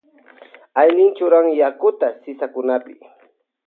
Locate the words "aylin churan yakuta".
0.81-2.07